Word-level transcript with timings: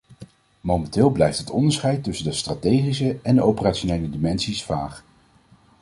Momenteel 0.61 1.09
blijft 1.09 1.37
het 1.39 1.49
onderscheid 1.49 2.03
tussen 2.03 2.25
de 2.25 2.31
strategische 2.31 3.19
en 3.23 3.35
de 3.35 3.43
operationele 3.43 4.09
dimensies 4.09 4.63
vaag. 4.63 5.03